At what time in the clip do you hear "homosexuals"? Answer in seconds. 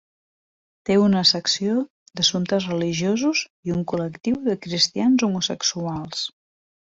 5.29-6.27